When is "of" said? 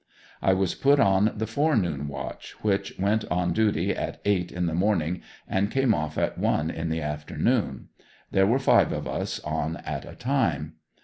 8.91-9.07